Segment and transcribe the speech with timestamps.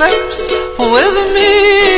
[0.00, 0.48] lips
[1.12, 1.89] with me.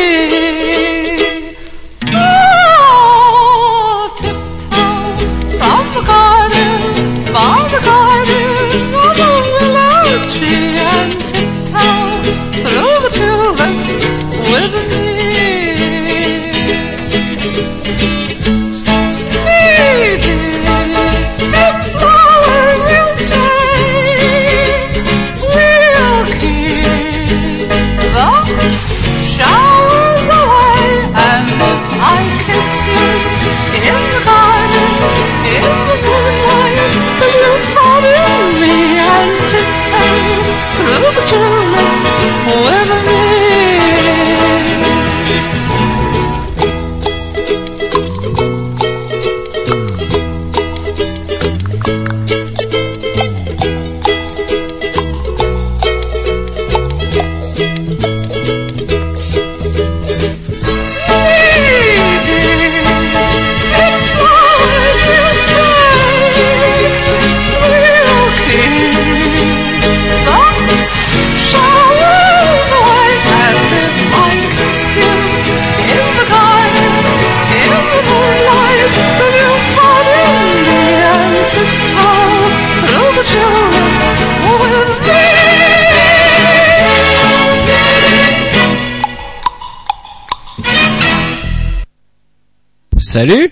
[93.13, 93.51] Salut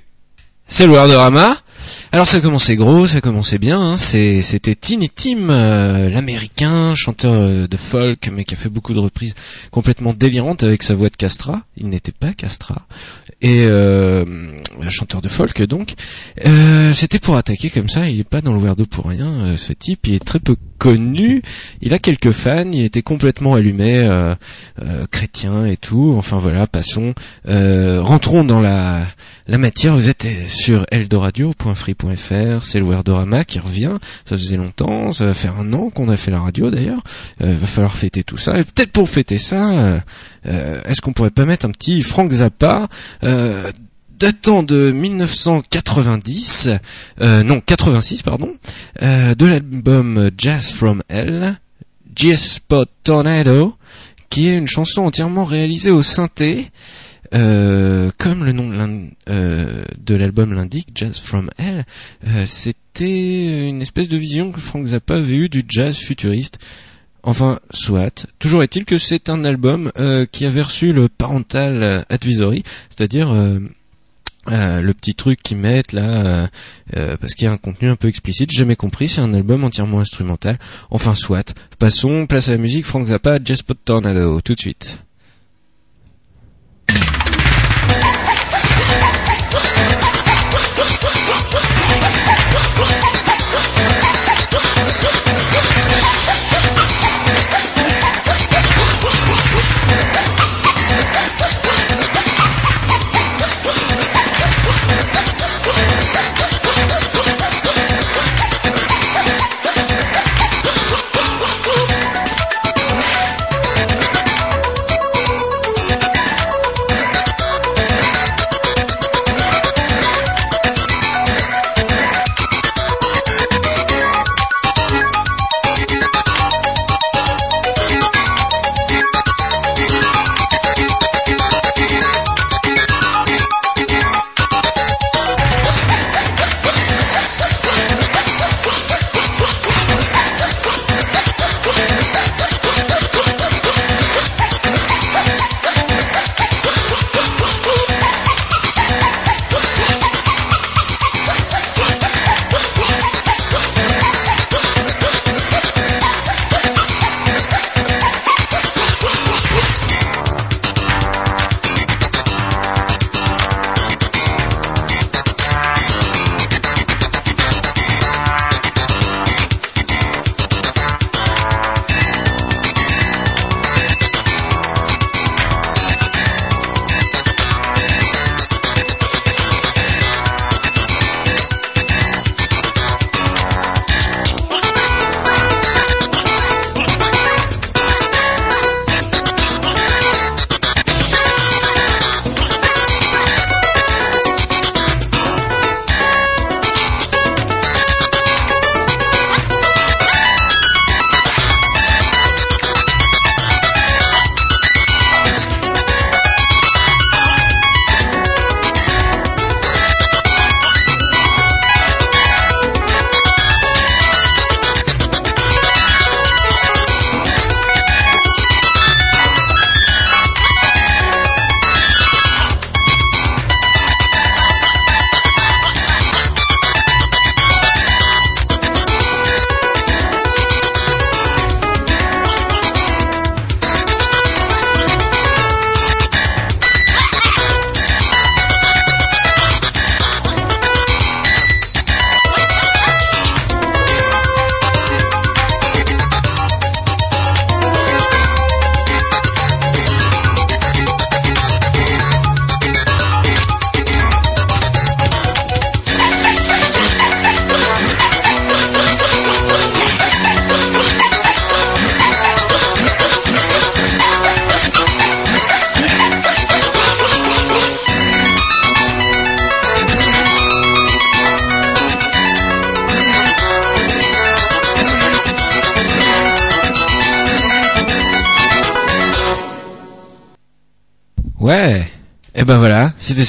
[0.67, 1.59] C'est le Wordorama
[2.13, 3.81] alors ça commençait gros, ça commençait bien.
[3.81, 3.97] Hein.
[3.97, 9.01] C'était Tiny Tim, euh, l'américain, chanteur euh, de folk, mais qui a fait beaucoup de
[9.01, 9.35] reprises
[9.71, 11.63] complètement délirantes avec sa voix de Castra.
[11.77, 12.87] Il n'était pas Castra.
[13.43, 14.25] Et euh,
[14.89, 15.95] chanteur de folk donc.
[16.93, 18.09] C'était pour attaquer comme ça.
[18.09, 19.57] Il n'est pas dans le Werdo pour rien.
[19.57, 21.43] ce type, il est très peu connu.
[21.83, 22.71] Il a quelques fans.
[22.73, 24.09] Il était complètement allumé,
[25.11, 26.15] chrétien et tout.
[26.17, 27.15] Enfin voilà, passons.
[27.47, 29.07] rentrons dans la
[29.51, 29.95] la matière.
[29.95, 31.97] Vous êtes sur eldoradio.free
[32.63, 33.97] c'est le Wordorama qui revient.
[34.25, 37.03] Ça faisait longtemps, ça va faire un an qu'on a fait la radio d'ailleurs.
[37.43, 38.59] Euh, va falloir fêter tout ça.
[38.59, 40.01] Et peut-être pour fêter ça, euh,
[40.47, 42.89] euh, est-ce qu'on pourrait pas mettre un petit Frank Zappa
[44.21, 46.69] datant de 1990,
[47.21, 48.55] non 86 pardon,
[49.01, 51.59] de l'album Jazz from Hell,
[52.15, 53.75] G-Spot Tornado,
[54.29, 56.69] qui est une chanson entièrement réalisée au synthé.
[57.33, 61.85] Euh, comme le nom euh, de l'album l'indique, Jazz from Hell,
[62.27, 66.59] euh, c'était une espèce de vision que Frank Zappa avait eu du jazz futuriste.
[67.23, 68.27] Enfin, soit.
[68.39, 69.93] Toujours est-il que c'est un album
[70.33, 73.31] qui avait reçu le Parental Advisory, c'est-à-dire
[74.47, 76.49] le petit truc qu'ils mettent là,
[76.93, 80.01] parce qu'il y a un contenu un peu explicite, jamais compris, c'est un album entièrement
[80.01, 80.59] instrumental.
[80.91, 81.55] Enfin, soit.
[81.79, 85.03] Passons, place à la musique, Frank Zappa, Jazz Pot Tornado, tout de suite.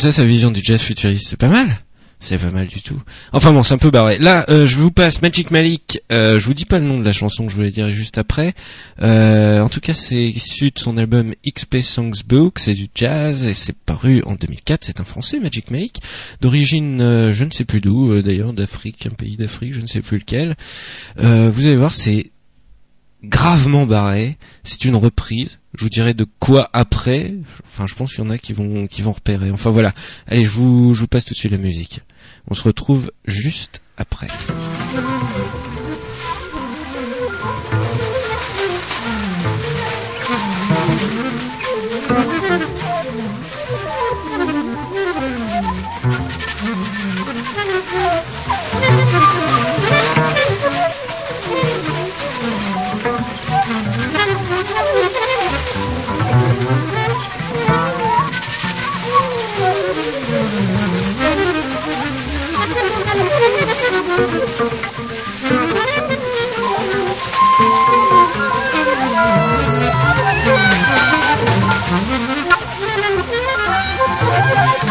[0.01, 1.27] Ça sa vision du jazz futuriste.
[1.29, 1.79] C'est pas mal.
[2.19, 2.99] C'est pas mal du tout.
[3.33, 4.17] Enfin bon, c'est un peu barré.
[4.17, 5.99] Là, euh, je vous passe Magic Malik.
[6.11, 8.17] Euh, je vous dis pas le nom de la chanson que je voulais dire juste
[8.17, 8.53] après.
[9.01, 12.57] Euh, en tout cas, c'est issu de son album XP Songs Book.
[12.57, 14.85] C'est du jazz et c'est paru en 2004.
[14.85, 16.01] C'est un Français, Magic Malik,
[16.41, 20.17] d'origine, je ne sais plus d'où, d'ailleurs, d'Afrique, un pays d'Afrique, je ne sais plus
[20.17, 20.55] lequel.
[21.17, 22.31] vous allez voir, c'est
[23.23, 24.37] gravement barré.
[24.63, 25.59] C'est une reprise.
[25.73, 27.33] Je vous dirai de quoi après.
[27.65, 29.51] Enfin, je pense qu'il y en a qui vont qui vont repérer.
[29.51, 29.93] Enfin voilà.
[30.27, 32.01] Allez, je vous je vous passe tout de suite la musique.
[32.47, 34.27] On se retrouve juste après.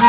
[0.00, 0.06] Et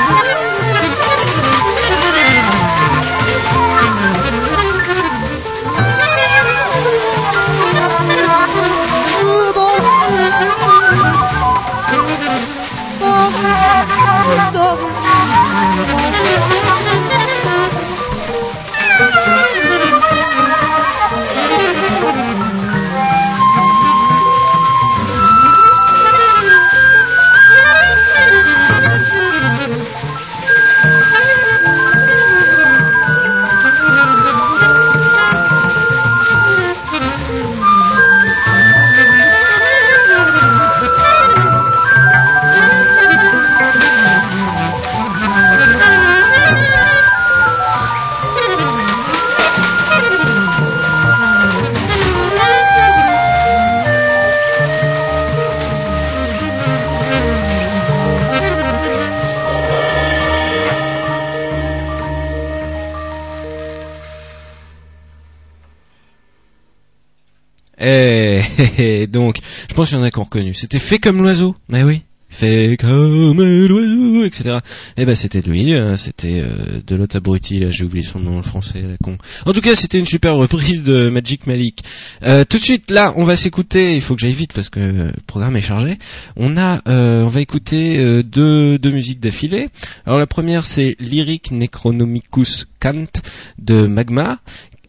[69.08, 69.38] donc,
[69.70, 70.54] je pense qu'il y en a qui ont reconnu.
[70.54, 71.56] C'était fait comme l'oiseau.
[71.70, 72.04] Mais oui.
[72.32, 74.60] Fait comme l'oiseau, etc.
[74.96, 75.98] Et eh ben c'était lui, hein.
[75.98, 79.18] c'était euh, de l'autre abruti, là j'ai oublié son nom en français, la con.
[79.46, 81.84] En tout cas c'était une super reprise de Magic Malik.
[82.24, 84.80] Euh, tout de suite là on va s'écouter, il faut que j'aille vite parce que
[84.80, 85.98] le programme est chargé.
[86.38, 89.68] On a, euh, on va écouter deux, deux musiques d'affilée.
[90.06, 93.22] Alors la première c'est Lyric Necronomicus Kant
[93.60, 94.40] de Magma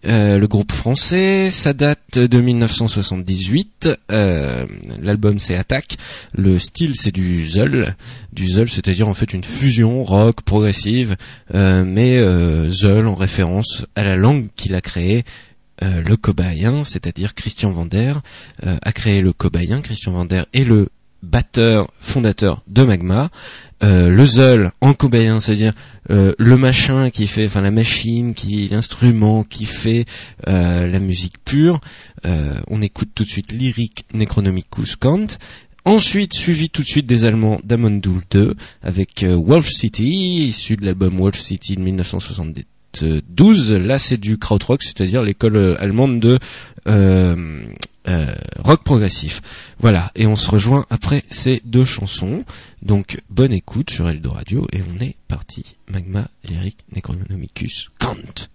[0.04, 3.88] euh, le groupe français, ça date de 1978.
[4.10, 4.66] Euh,
[5.00, 5.96] L'album c'est Attack.
[6.34, 7.94] Le style c'est du Zeul,
[8.32, 11.16] du Zeul, c'est-à-dire en fait une fusion rock progressive,
[11.54, 12.20] euh, mais
[12.70, 15.24] Zeul en référence à la langue qu'il a créée.
[15.80, 18.12] Le cobayen, c'est-à-dire Christian Vander,
[18.62, 19.80] a créé le cobayen.
[19.80, 20.90] Christian Vander est le
[21.22, 23.30] batteur fondateur de Magma.
[23.82, 25.72] Euh, le Zeul en cobayen, c'est-à-dire
[26.10, 30.04] euh, le machin qui fait, enfin la machine, qui l'instrument qui fait
[30.48, 31.80] euh, la musique pure.
[32.24, 35.26] on écoute tout de suite Lyric Necronomicus Kant.
[35.84, 41.16] Ensuite, suivi tout de suite des Allemands d'Amondul 2 avec Wolf City, issu de l'album
[41.16, 43.72] Wolf City de 1972.
[43.72, 46.38] Là, c'est du krautrock, c'est-à-dire l'école allemande de
[46.86, 47.64] euh,
[48.08, 49.40] euh, rock progressif.
[49.78, 52.44] Voilà, et on se rejoint après ces deux chansons.
[52.82, 55.76] Donc bonne écoute sur Eldo Radio et on est parti.
[55.88, 58.48] Magma, Lyric, Necronomicus, Kant.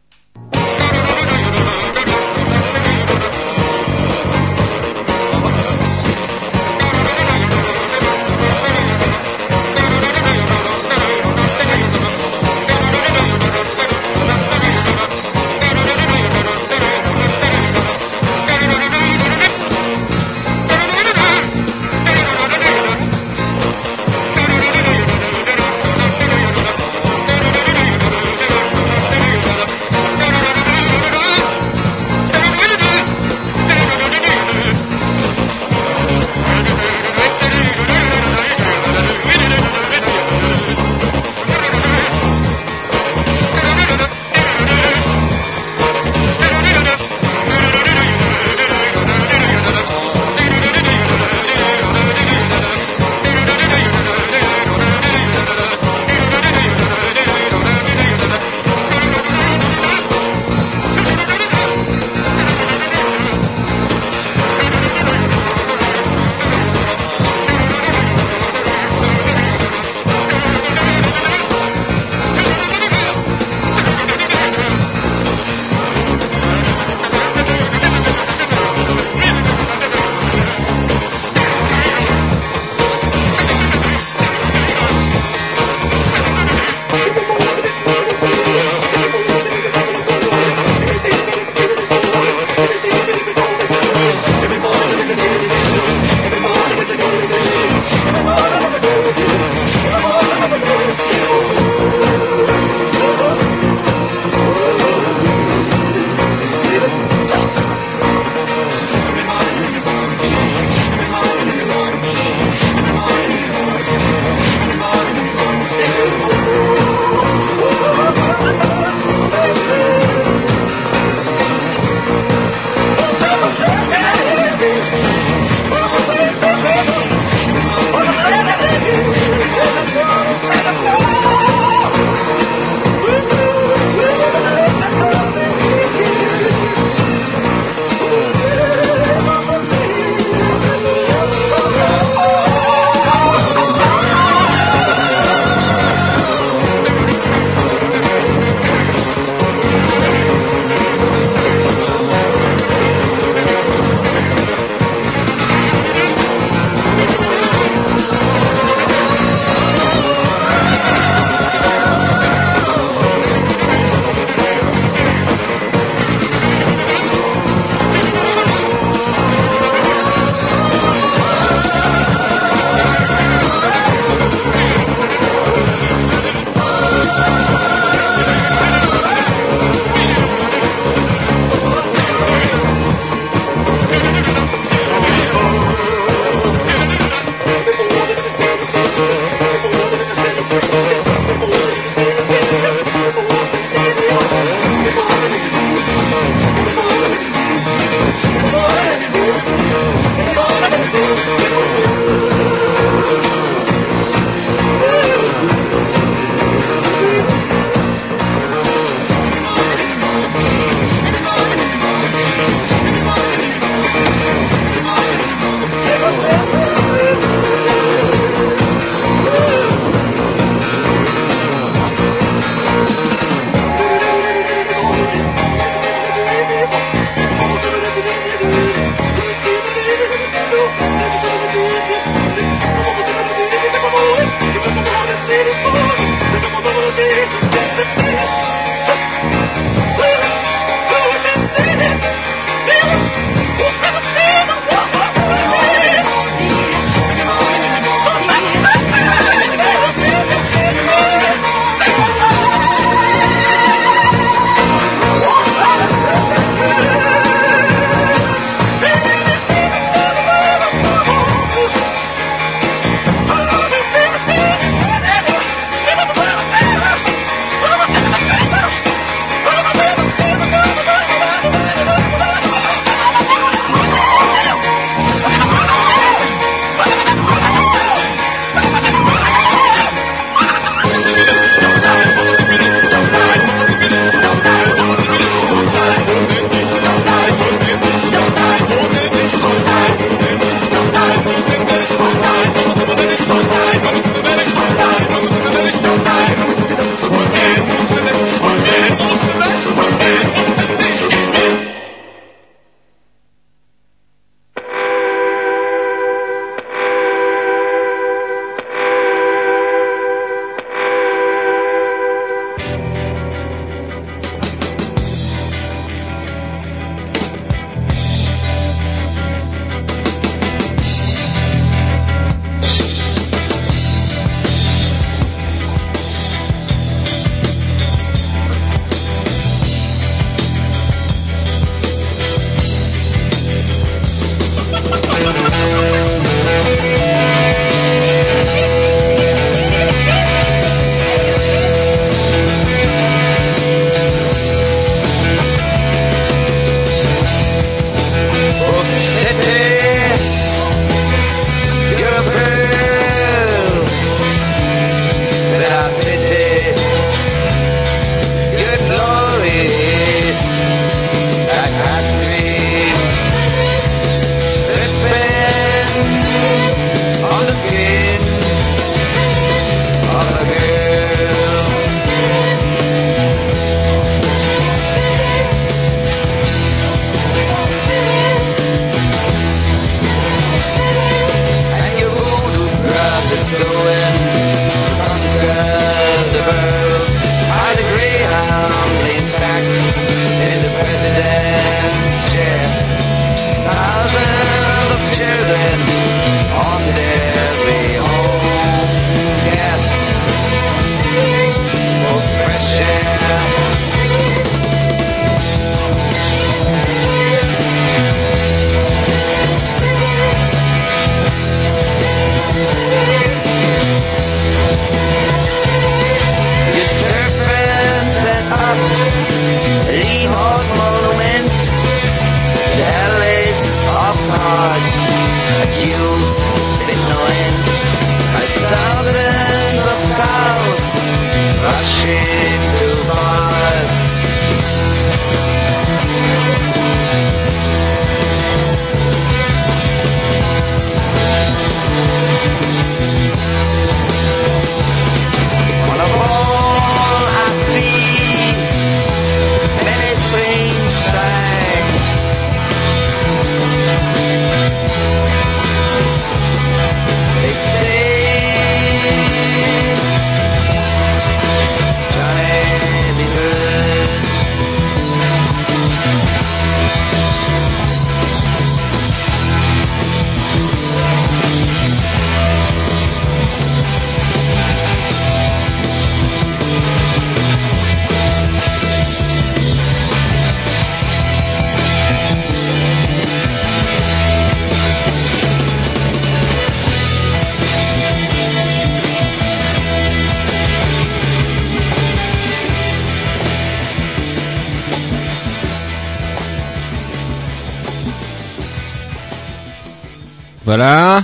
[500.67, 501.23] Voilà.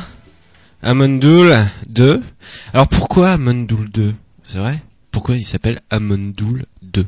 [0.82, 1.54] Amondoul
[1.90, 2.24] 2.
[2.74, 4.16] Alors pourquoi Amondoul 2
[4.48, 4.82] C'est vrai?
[5.12, 7.06] Pourquoi il s'appelle Amondoul 2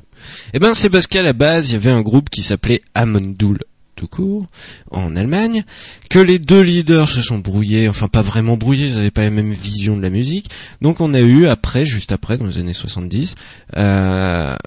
[0.54, 3.60] Eh ben c'est parce qu'à la base il y avait un groupe qui s'appelait Amondoul
[3.96, 4.48] tout court
[4.92, 5.64] en Allemagne,
[6.10, 9.30] que les deux leaders se sont brouillés, enfin pas vraiment brouillés, ils n'avaient pas la
[9.30, 10.50] même vision de la musique.
[10.82, 13.36] Donc on a eu après, juste après, dans les années 70,
[13.78, 14.58] euh,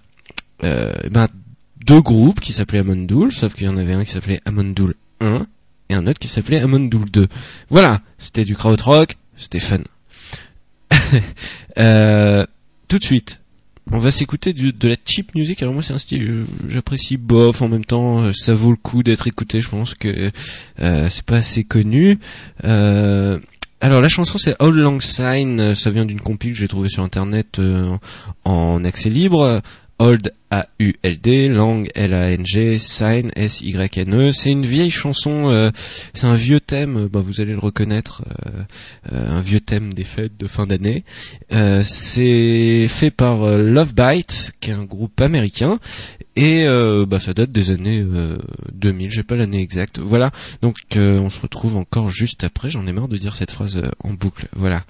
[0.64, 1.28] euh, ben,
[1.85, 5.46] deux groupes qui s'appelaient Amondoul, sauf qu'il y en avait un qui s'appelait Amondoul 1
[5.88, 7.29] et un autre qui s'appelait Amondoul 2.
[7.70, 9.79] Voilà, c'était du krautrock, c'était fun.
[11.79, 12.46] euh,
[12.88, 13.40] tout de suite,
[13.90, 15.62] on va s'écouter de la cheap music.
[15.62, 18.77] Alors moi c'est un style euh, j'apprécie bof en même temps euh, ça vaut le
[18.77, 19.61] coup d'être écouté.
[19.61, 20.31] Je pense que
[20.81, 22.18] euh, c'est pas assez connu.
[22.62, 27.03] alors la chanson c'est All Long Sign, ça vient d'une compil que j'ai trouvé sur
[27.03, 27.61] internet
[28.44, 29.62] en accès libre.
[29.98, 34.32] Old A-U-L-D, Lang L-A-N-G, Sign S-Y-N-E.
[34.32, 35.70] C'est une vieille chanson, euh,
[36.14, 38.62] c'est un vieux thème, bah, vous allez le reconnaître, euh,
[39.12, 41.04] euh, un vieux thème des fêtes de fin d'année.
[41.50, 45.78] c'est fait par Love Bite, qui est un groupe américain,
[46.37, 46.66] et
[47.06, 48.04] bah, ça date des années
[48.72, 49.98] 2000, j'ai pas l'année exacte.
[49.98, 50.30] Voilà,
[50.62, 54.12] donc on se retrouve encore juste après, j'en ai marre de dire cette phrase en
[54.12, 54.48] boucle.
[54.54, 54.84] Voilà.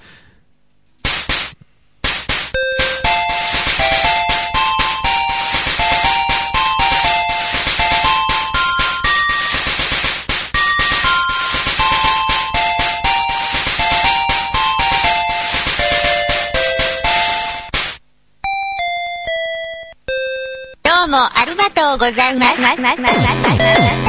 [21.08, 24.07] もありがとうございます。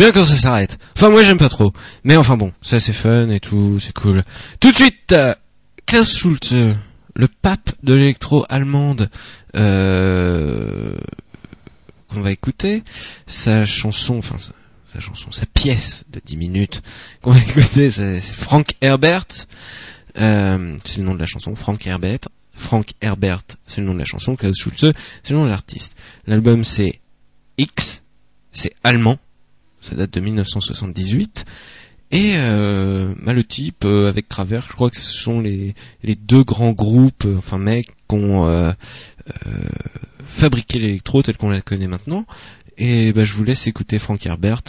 [0.00, 0.78] Bien quand ça s'arrête.
[0.96, 1.72] Enfin, moi j'aime pas trop.
[2.04, 4.24] Mais enfin bon, ça c'est fun et tout, c'est cool.
[4.58, 5.34] Tout de suite, euh,
[5.84, 6.74] Klaus Schulze,
[7.14, 9.10] le pape de l'électro allemande,
[9.56, 10.96] euh,
[12.08, 12.82] qu'on va écouter.
[13.26, 16.82] Sa chanson, enfin sa, chanson, sa pièce de 10 minutes
[17.20, 19.26] qu'on va écouter, c'est Frank Herbert.
[20.18, 22.20] Euh, c'est le nom de la chanson, Frank Herbert.
[22.54, 24.34] Frank Herbert, c'est le nom de la chanson.
[24.34, 25.94] Klaus Schulze, c'est le nom de l'artiste.
[26.26, 27.00] L'album c'est
[27.58, 28.02] X,
[28.50, 29.18] c'est allemand
[29.80, 31.44] ça date de 1978.
[32.12, 36.16] Et euh, bah, le type euh, avec Travers, je crois que ce sont les, les
[36.16, 38.72] deux grands groupes, euh, enfin mecs, qui ont euh,
[40.26, 42.26] fabriqué l'électro tel qu'on la connaît maintenant.
[42.78, 44.62] Et bah, je vous laisse écouter Frank Herbert,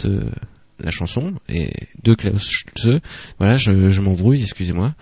[0.78, 1.70] la chanson, et
[2.04, 3.00] de Klaus Schulze.
[3.38, 4.94] Voilà, je, je m'embrouille, excusez-moi.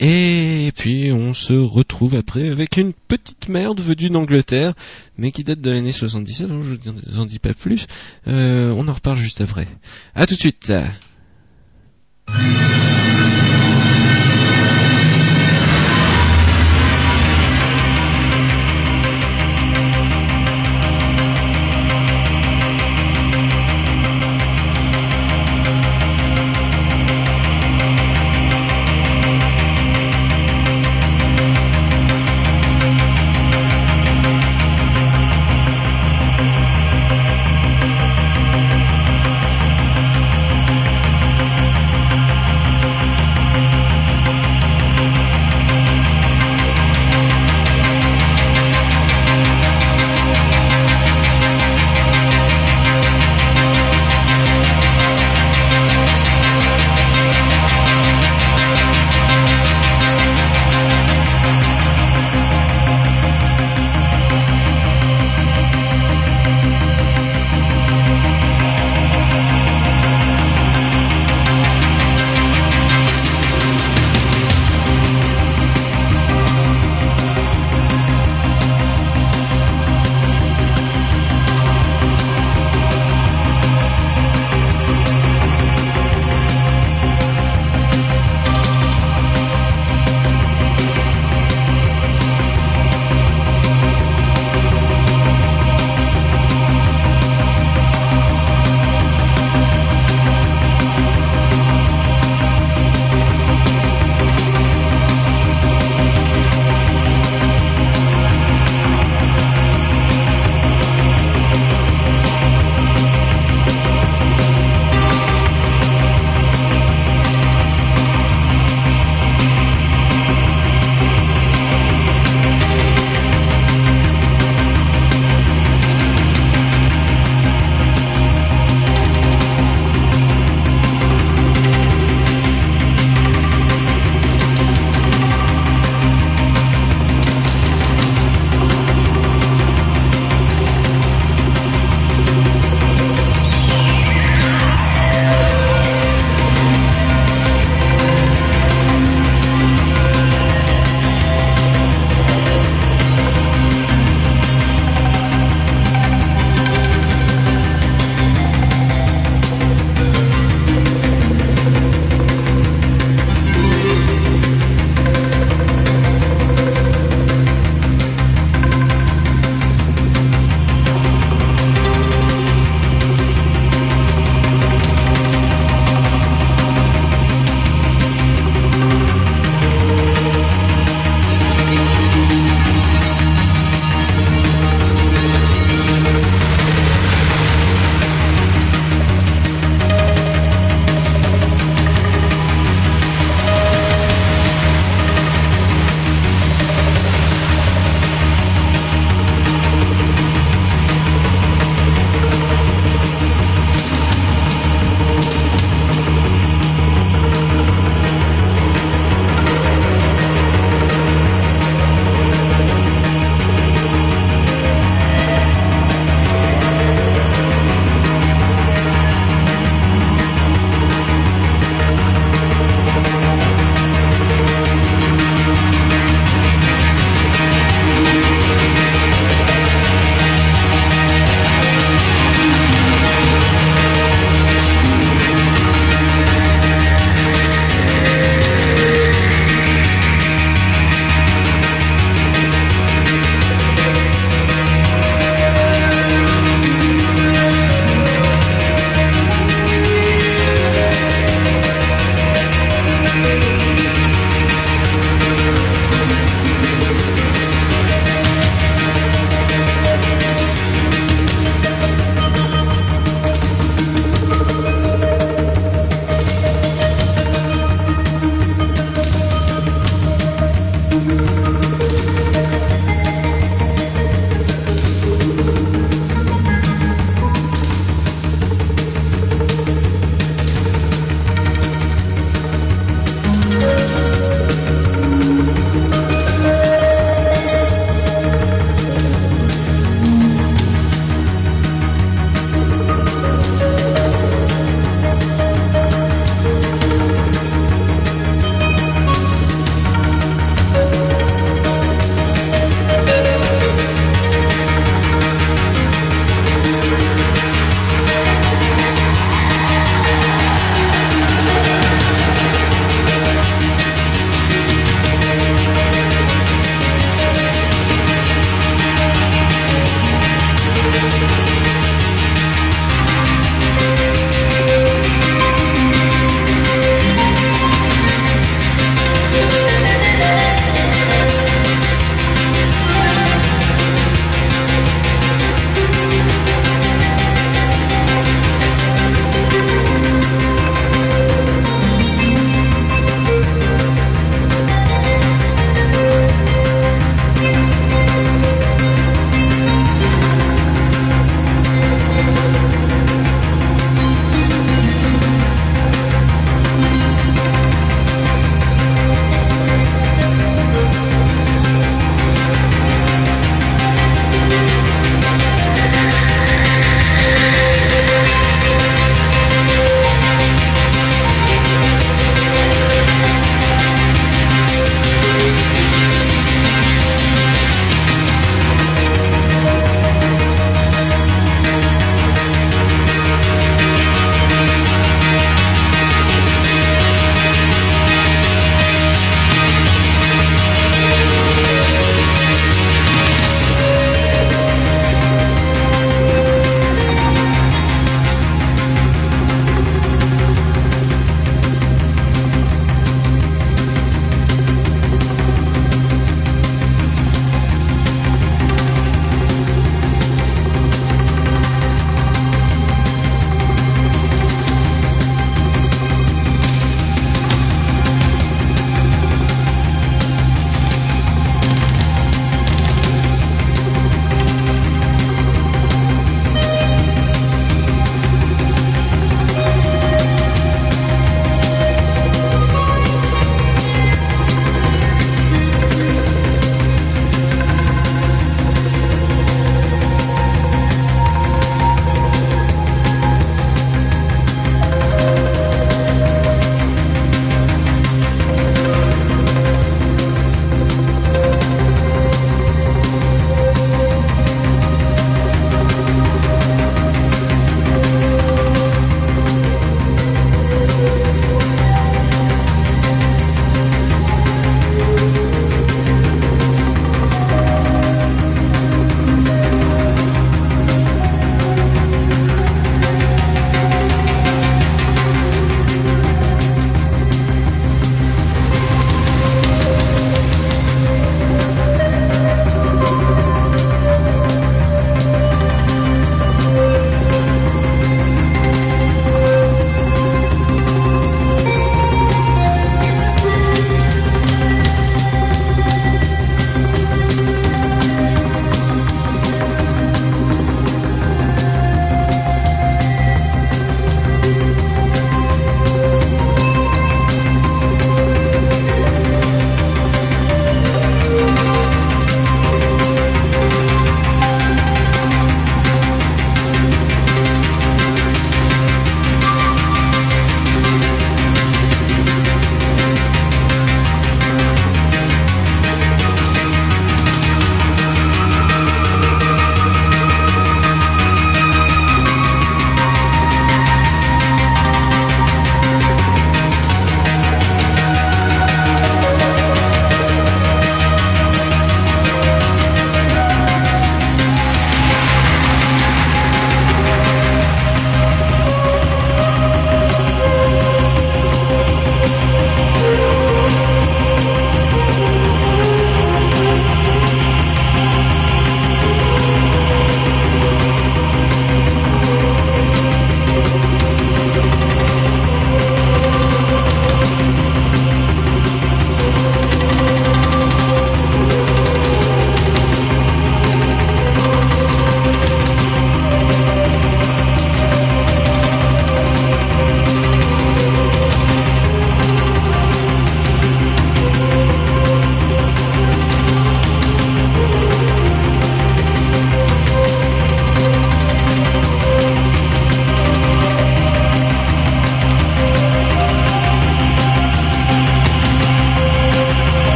[0.00, 4.72] Et puis on se retrouve après avec une petite merde venue d'Angleterre,
[5.18, 6.76] mais qui date de l'année 77, je
[7.10, 7.86] vous en dis pas plus.
[8.26, 9.68] Euh, on en reparle juste après.
[10.14, 10.72] À tout de suite.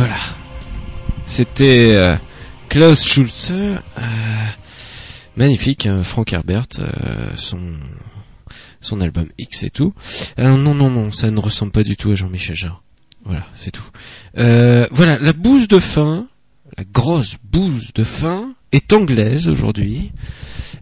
[0.00, 0.16] Voilà.
[1.26, 2.16] C'était euh,
[2.70, 3.76] Klaus Schulze, euh,
[5.36, 9.92] magnifique, euh, Frank Herbert, euh, son album X et tout.
[10.38, 12.82] Non, non, non, ça ne ressemble pas du tout à Jean-Michel Jarre.
[13.26, 13.84] Voilà, c'est tout.
[14.34, 16.26] Voilà, la bouse de fin,
[16.78, 20.12] la grosse bouse de fin, est anglaise aujourd'hui.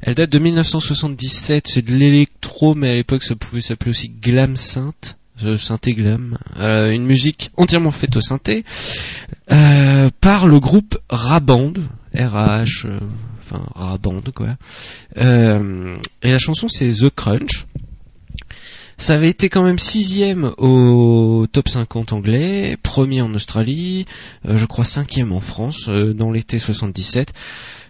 [0.00, 4.56] Elle date de 1977, c'est de l'électro, mais à l'époque ça pouvait s'appeler aussi glam
[4.56, 6.38] synth, euh, synthé glam.
[6.58, 8.64] Euh, une musique entièrement faite au synthé,
[9.52, 11.74] euh, par le groupe Raband,
[12.14, 12.98] R-A-H, euh,
[13.38, 14.56] enfin Raband quoi.
[15.18, 17.66] Euh, et la chanson c'est The Crunch.
[19.00, 24.06] Ça avait été quand même sixième au top 50 anglais, premier en Australie,
[24.48, 27.32] euh, je crois cinquième en France euh, dans l'été 77.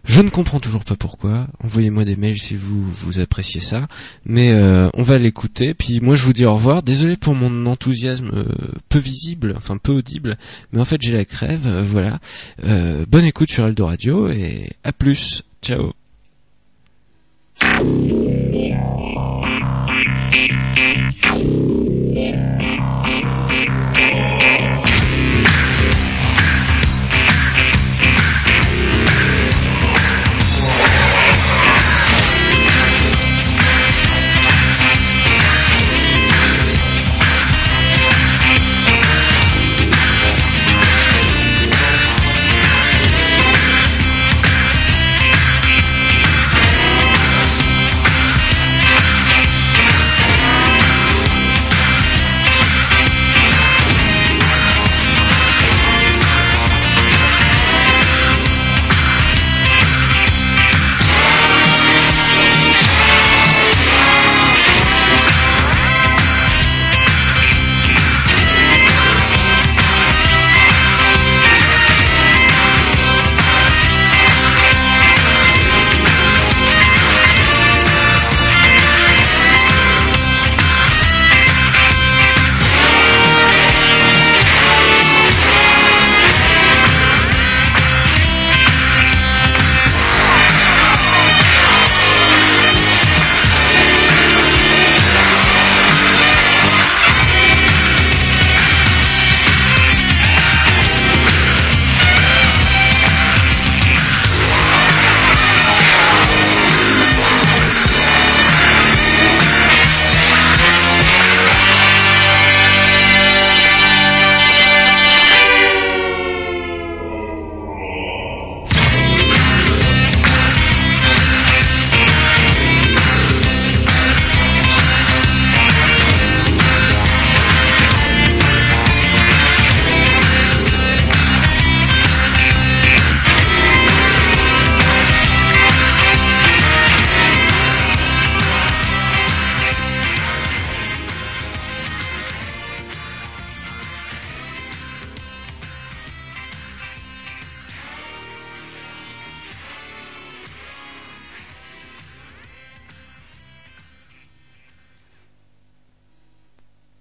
[0.09, 1.46] Je ne comprends toujours pas pourquoi.
[1.62, 3.86] Envoyez-moi des mails si vous vous appréciez ça.
[4.24, 5.74] Mais euh, on va l'écouter.
[5.74, 6.82] Puis moi je vous dis au revoir.
[6.82, 8.44] Désolé pour mon enthousiasme euh,
[8.88, 10.38] peu visible, enfin peu audible.
[10.72, 11.66] Mais en fait j'ai la crève.
[11.66, 12.20] euh, voilà.
[12.64, 15.42] Euh, bonne écoute sur Aldo Radio et à plus.
[15.62, 15.92] Ciao.